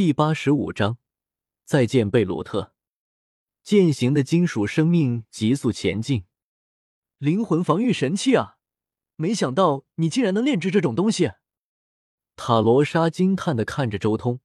[0.00, 0.96] 第八十五章，
[1.66, 2.72] 再见贝鲁特。
[3.62, 6.24] 践行的金属生命急速前进，
[7.18, 8.56] 灵魂防御神器啊！
[9.16, 11.32] 没想到你竟然能炼制这种东西。
[12.34, 14.40] 塔罗莎惊叹的看着周通，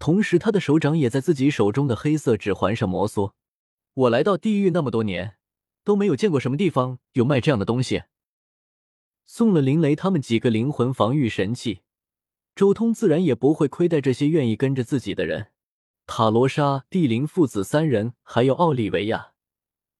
[0.00, 3.34] 同时他的手掌也在自己手中的黑色指环上摩挲。
[3.94, 5.36] 我来到地狱那么多年，
[5.84, 8.02] 都没有见过什么地方有卖这样的东西。
[9.26, 11.82] 送了林雷他们几个灵魂防御神器。
[12.56, 15.48] 周通自然也不会亏待这些愿意跟着自己的人，
[16.06, 19.34] 塔罗莎、蒂林父子三人，还有奥利维亚，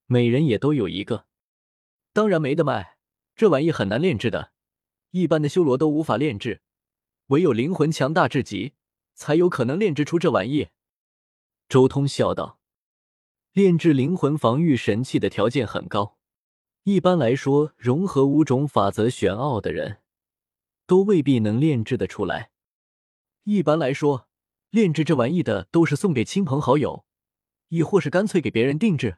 [0.07, 1.27] 每人也都有一个。
[2.13, 2.97] 当然没得卖，
[3.35, 4.53] 这玩意很难炼制的，
[5.11, 6.63] 一般的修罗都无法炼制，
[7.27, 8.73] 唯有灵魂强大至极，
[9.13, 10.69] 才有可能炼制出这玩意。
[11.69, 12.59] 周通笑道
[13.53, 16.17] ：“炼制灵魂防御神器的条件很高，
[16.85, 19.99] 一般来说，融合五种法则玄奥的人。”
[20.87, 22.49] 都未必能炼制的出来。
[23.43, 24.27] 一般来说，
[24.71, 27.05] 炼制这玩意的都是送给亲朋好友，
[27.67, 29.17] 亦或是干脆给别人定制。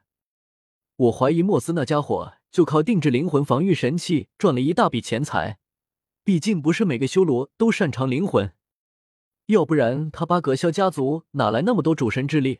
[0.97, 5.59] 我怀疑莫斯那家伙就靠定制灵魂防御神器赚了一大笔钱财。
[6.25, 8.53] 毕竟不是每个修罗都擅长灵魂，
[9.47, 12.59] 要不然他巴格肖家族哪来那么多主神之力？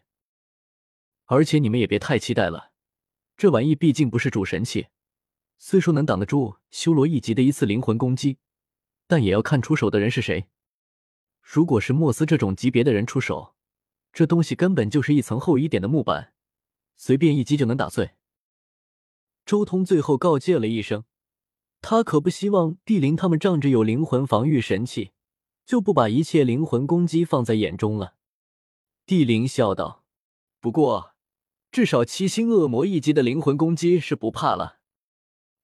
[1.26, 2.72] 而且你们也别太期待了，
[3.38, 4.88] 这玩意毕竟不是主神器，
[5.60, 8.38] 虽说能挡得住修罗一级的一次灵魂攻击。
[9.10, 10.50] 但也要看出手的人是谁。
[11.42, 13.56] 如果是莫斯这种级别的人出手，
[14.14, 16.36] 这东西根本就是一层厚一点的木板，
[16.96, 18.12] 随便一击就能打碎。
[19.48, 21.06] 周通最后告诫了一声，
[21.82, 25.10] 他可不希望帝灵他们仗着有灵魂防御神器，
[25.66, 28.14] 就不把一切灵魂攻击放在眼中了。
[29.08, 30.06] 帝灵笑道
[30.62, 31.16] ：“不过，
[31.72, 34.82] 至少七星恶魔一级的灵魂攻击是不怕了。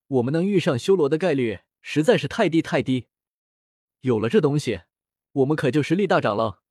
[0.08, 3.06] 我们能遇上修罗的概率实在是太低太低。”
[4.06, 4.82] 有了这东西，
[5.32, 6.62] 我们可就实力大涨了。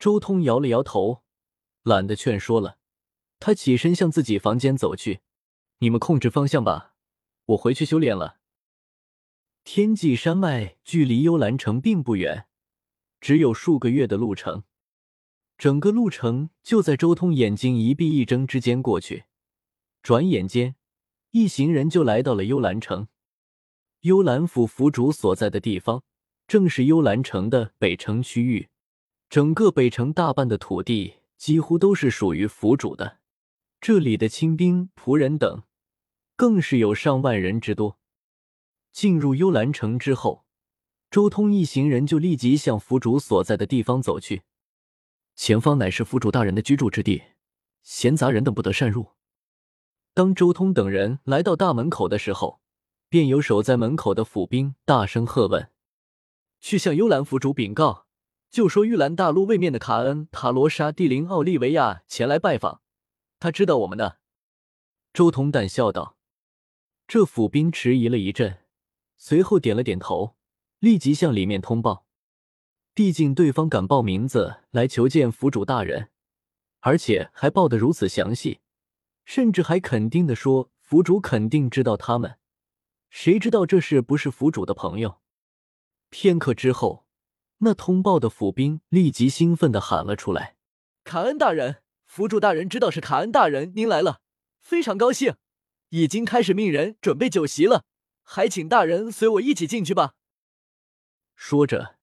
[0.00, 1.22] 周通摇了摇头，
[1.84, 2.78] 懒得劝说了。
[3.38, 5.20] 他起身向自己房间走去
[5.78, 6.96] ：“你们控制方向吧，
[7.46, 8.40] 我回去修炼了。”
[9.62, 12.48] 天际山脉距离幽兰城并不远，
[13.20, 14.64] 只有数个月的路程。
[15.56, 19.26] 整个路程就在周通眼睛一闭一睁之间过去。
[20.02, 20.74] 转眼间，
[21.30, 23.06] 一行人就来到了幽兰城。
[24.02, 26.04] 幽兰府府主所在的地方，
[26.46, 28.68] 正是幽兰城的北城区域。
[29.28, 33.18] 整个北城大半的土地几乎都是属于府主的。
[33.80, 35.64] 这里的亲兵、仆人等，
[36.36, 37.98] 更是有上万人之多。
[38.92, 40.44] 进入幽兰城之后，
[41.10, 44.42] 周通一行人就立即向府主所在的地方走去。
[45.34, 47.22] 前方乃是府主大人的居住之地，
[47.82, 49.08] 闲杂人等不得擅入。
[50.14, 52.60] 当周通等人来到大门口的时候，
[53.08, 55.70] 便有守在门口的府兵大声喝问
[56.60, 58.06] ：“去向幽兰府主禀告，
[58.50, 62.82] 就说玉兰大陆位面的卡恩、塔罗莎、蒂林、奥利维亚前来拜访，
[63.38, 64.18] 他知道我们的。”
[65.14, 66.18] 周彤淡笑道
[67.08, 68.58] ：“这府兵迟疑了一阵，
[69.16, 70.36] 随后点了点头，
[70.78, 72.04] 立即向里面通报。
[72.92, 76.10] 毕竟对方敢报名字来求见府主大人，
[76.80, 78.60] 而且还报得如此详细，
[79.24, 82.36] 甚至还肯定的说府主肯定知道他们。”
[83.10, 85.20] 谁知道这是不是府主的朋友？
[86.10, 87.06] 片刻之后，
[87.58, 90.56] 那通报的府兵立即兴奋的喊了出来
[91.04, 94.20] ：“卡恩大人，府主大人知道是卡恩大人您来了，
[94.60, 95.36] 非常高兴，
[95.90, 97.84] 已经开始命人准备酒席了，
[98.22, 100.14] 还请大人随我一起进去吧。”
[101.34, 101.96] 说着，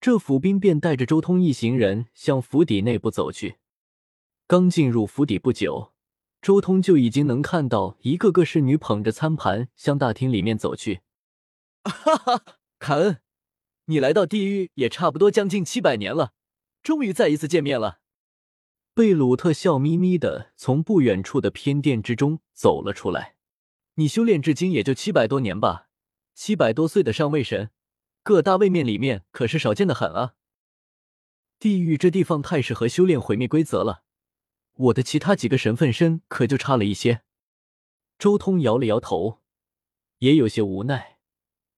[0.00, 3.58] 这府兵便带着周通一行人向府邸内部走去。
[4.46, 5.92] 刚进入府邸不久。
[6.42, 11.02] 周通就已经能看到一个个侍女捧着餐盘向大厅里面走去。
[11.84, 12.44] 哈哈，
[12.80, 13.20] 凯恩，
[13.84, 16.32] 你来到地狱也差不多将近七百年了，
[16.82, 18.00] 终于再一次见面了。
[18.92, 23.36] 贝鲁特笑眯眯的从不远处的偏殿之中走了出来。
[23.94, 25.88] 你修炼至今也就七百多年吧？
[26.34, 27.70] 七百多岁的上位神，
[28.24, 30.34] 各大位面里面可是少见的很啊。
[31.60, 34.01] 地狱这地方太适合修炼毁灭规则了。
[34.82, 37.22] 我的其他几个神分身可就差了一些。
[38.18, 39.40] 周通摇了摇头，
[40.18, 41.20] 也有些无奈。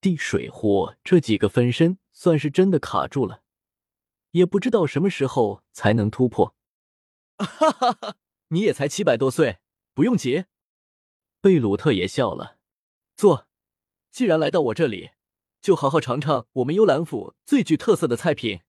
[0.00, 3.42] 地、水、火这几个分身算是真的卡住了，
[4.30, 6.54] 也不知道什么时候才能突破。
[7.36, 8.16] 哈哈哈，
[8.48, 9.58] 你也才七百多岁，
[9.92, 10.44] 不用急。
[11.40, 12.58] 贝鲁特也笑了。
[13.16, 13.48] 坐，
[14.10, 15.10] 既然来到我这里，
[15.60, 18.60] 就好好尝尝我们幽兰府最具特色的菜品。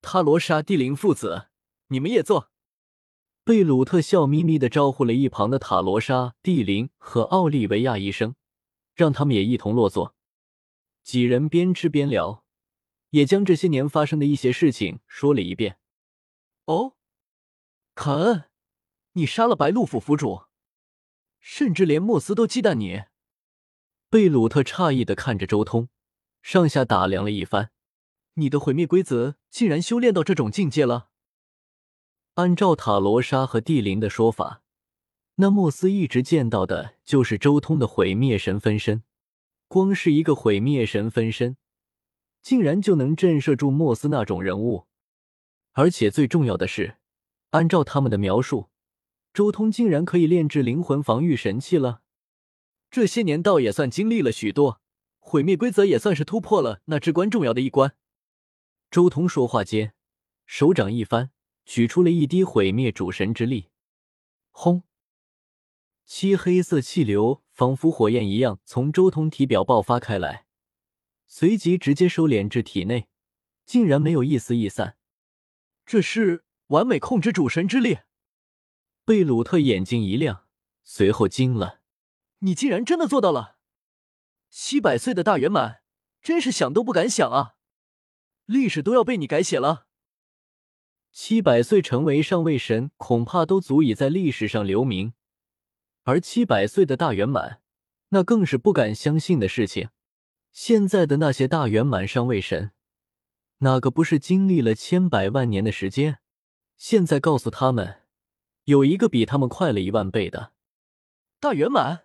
[0.00, 1.48] 塔罗莎、蒂林父子，
[1.88, 2.50] 你们也坐。
[3.48, 8.34] 贝鲁特笑眯眯的招呼了一旁的塔罗莎、蒂琳和奥利维亚一声，
[8.94, 10.14] 让他们也一同落座。
[11.02, 12.44] 几人边吃边聊，
[13.08, 15.78] 也将这些年发生的一些事情说了一遍。
[16.66, 16.92] 哦，
[17.94, 18.50] 卡恩，
[19.12, 20.42] 你杀了白鹿府府主，
[21.40, 23.04] 甚至连莫斯都忌惮你。
[24.10, 25.88] 贝鲁特诧异的看着周通，
[26.42, 27.70] 上下打量了一番，
[28.34, 31.08] 你的毁灭规则竟然修炼到这种境界了。
[32.38, 34.62] 按照塔罗莎和地灵的说法，
[35.34, 39.02] 那莫斯一直见到的就是周通的毁灭神分身。
[39.66, 41.56] 光是一个毁灭神分身，
[42.40, 44.86] 竟然就能震慑住莫斯那种人物。
[45.72, 46.98] 而且最重要的是，
[47.50, 48.68] 按照他们的描述，
[49.34, 52.02] 周通竟然可以炼制灵魂防御神器了。
[52.88, 54.80] 这些年倒也算经历了许多，
[55.18, 57.96] 毁灭规则也算是突破了那至关重要的一关。
[58.92, 59.92] 周通说话间，
[60.46, 61.32] 手掌一翻。
[61.68, 63.68] 取出了一滴毁灭主神之力，
[64.50, 64.84] 轰！
[66.06, 70.46] 漆黑色气流仿佛火焰一样从周通体表爆发开来，
[71.26, 73.08] 随即直接收敛至体内，
[73.66, 74.96] 竟然没有一丝逸散。
[75.84, 77.98] 这是完美控制主神之力！
[79.04, 80.46] 贝鲁特眼睛一亮，
[80.82, 81.82] 随后惊了
[82.40, 83.58] ：“你竟然真的做到了！
[84.48, 85.82] 七百岁的大圆满，
[86.22, 87.56] 真是想都不敢想啊！
[88.46, 89.84] 历史都要被你改写了。”
[91.10, 95.14] 七百岁成为上位神，恐怕都足以在历史上留名。
[96.04, 97.60] 而七百岁的大圆满，
[98.10, 99.90] 那更是不敢相信的事情。
[100.52, 102.72] 现在的那些大圆满上位神，
[103.58, 106.20] 哪个不是经历了千百万年的时间？
[106.76, 108.02] 现在告诉他们，
[108.64, 110.52] 有一个比他们快了一万倍的
[111.40, 112.04] 大圆满。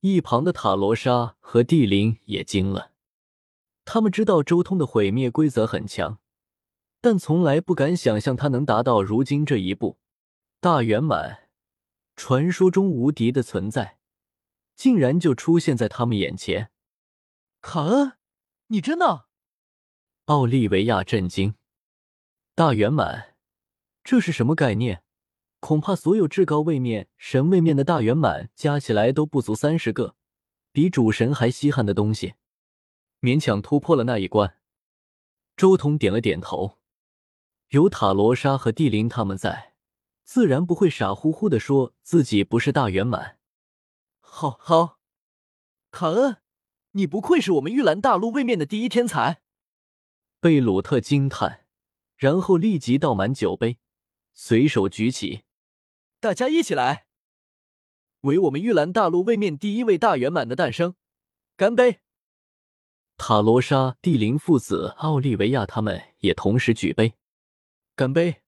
[0.00, 2.92] 一旁的塔罗莎和帝灵也惊了，
[3.84, 6.18] 他们知道周通的毁灭规则很强。
[7.04, 9.98] 但从来不敢想象他能达到如今这一步，
[10.58, 11.50] 大圆满，
[12.16, 13.98] 传说中无敌的存在，
[14.74, 16.70] 竟然就出现在他们眼前。
[17.60, 18.14] 卡恩，
[18.68, 19.26] 你真的？
[20.24, 21.56] 奥利维亚震惊。
[22.54, 23.36] 大圆满，
[24.02, 25.02] 这是什么概念？
[25.60, 30.16] 恐怕所有至高位面、神位面的大圆满加起来都不足三十个，
[30.72, 32.36] 比主神还稀罕的东西，
[33.20, 34.56] 勉强突破了那一关。
[35.54, 36.78] 周通点了点头。
[37.74, 39.74] 有塔罗莎和地灵他们在，
[40.22, 43.40] 自然不会傻乎乎的说自己不是大圆满。
[44.20, 45.00] 好好，
[45.90, 46.36] 卡恩，
[46.92, 49.42] 你不愧是我们玉兰大陆位面的第一天才。
[50.38, 51.66] 贝鲁特惊叹，
[52.16, 53.78] 然后立即倒满酒杯，
[54.32, 55.42] 随手举起，
[56.20, 57.06] 大家一起来，
[58.20, 60.94] 为我们玉兰大陆位面第一位大圆满的诞生，
[61.56, 61.98] 干杯！
[63.16, 67.14] 塔罗莎、地灵父子、奥利维亚他们也同时举杯。
[67.96, 68.43] 干杯！